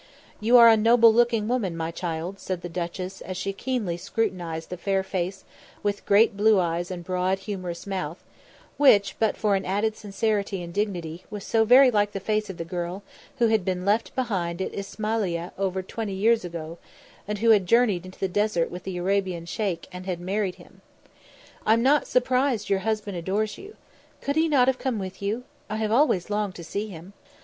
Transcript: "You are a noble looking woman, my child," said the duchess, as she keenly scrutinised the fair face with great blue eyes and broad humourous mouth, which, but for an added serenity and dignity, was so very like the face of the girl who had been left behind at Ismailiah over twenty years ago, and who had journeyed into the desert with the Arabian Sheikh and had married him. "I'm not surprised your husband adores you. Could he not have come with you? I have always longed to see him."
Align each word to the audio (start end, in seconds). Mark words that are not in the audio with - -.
"You 0.39 0.57
are 0.57 0.67
a 0.67 0.77
noble 0.77 1.13
looking 1.13 1.47
woman, 1.47 1.77
my 1.77 1.91
child," 1.91 2.39
said 2.39 2.63
the 2.63 2.69
duchess, 2.69 3.21
as 3.21 3.37
she 3.37 3.53
keenly 3.53 3.97
scrutinised 3.97 4.71
the 4.71 4.75
fair 4.77 5.03
face 5.03 5.43
with 5.83 6.07
great 6.07 6.35
blue 6.35 6.59
eyes 6.59 6.89
and 6.89 7.03
broad 7.03 7.37
humourous 7.45 7.85
mouth, 7.85 8.17
which, 8.77 9.15
but 9.19 9.37
for 9.37 9.53
an 9.53 9.63
added 9.63 9.95
serenity 9.95 10.63
and 10.63 10.73
dignity, 10.73 11.23
was 11.29 11.43
so 11.43 11.65
very 11.65 11.91
like 11.91 12.13
the 12.13 12.19
face 12.19 12.49
of 12.49 12.57
the 12.57 12.65
girl 12.65 13.03
who 13.37 13.49
had 13.49 13.63
been 13.63 13.85
left 13.85 14.15
behind 14.15 14.59
at 14.59 14.73
Ismailiah 14.73 15.51
over 15.55 15.83
twenty 15.83 16.15
years 16.15 16.43
ago, 16.43 16.79
and 17.27 17.37
who 17.37 17.51
had 17.51 17.67
journeyed 17.67 18.03
into 18.03 18.17
the 18.17 18.27
desert 18.27 18.71
with 18.71 18.85
the 18.85 18.97
Arabian 18.97 19.45
Sheikh 19.45 19.87
and 19.91 20.07
had 20.07 20.19
married 20.19 20.55
him. 20.55 20.81
"I'm 21.63 21.83
not 21.83 22.07
surprised 22.07 22.71
your 22.71 22.79
husband 22.79 23.17
adores 23.17 23.59
you. 23.59 23.75
Could 24.19 24.35
he 24.35 24.47
not 24.49 24.67
have 24.67 24.79
come 24.79 24.97
with 24.97 25.21
you? 25.21 25.43
I 25.69 25.75
have 25.75 25.91
always 25.91 26.31
longed 26.31 26.55
to 26.55 26.63
see 26.63 26.87
him." 26.87 27.13